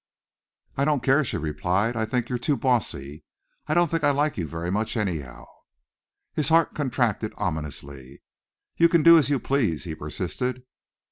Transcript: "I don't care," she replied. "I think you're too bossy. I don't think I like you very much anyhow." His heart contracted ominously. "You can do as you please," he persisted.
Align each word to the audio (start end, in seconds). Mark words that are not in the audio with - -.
"I 0.77 0.83
don't 0.83 1.03
care," 1.03 1.23
she 1.23 1.37
replied. 1.37 1.95
"I 1.95 2.05
think 2.05 2.27
you're 2.27 2.39
too 2.39 2.57
bossy. 2.57 3.23
I 3.67 3.75
don't 3.75 3.91
think 3.91 4.03
I 4.03 4.09
like 4.09 4.35
you 4.35 4.47
very 4.47 4.71
much 4.71 4.97
anyhow." 4.97 5.45
His 6.33 6.49
heart 6.49 6.73
contracted 6.73 7.35
ominously. 7.37 8.23
"You 8.77 8.89
can 8.89 9.03
do 9.03 9.19
as 9.19 9.29
you 9.29 9.39
please," 9.39 9.83
he 9.83 9.93
persisted. 9.93 10.63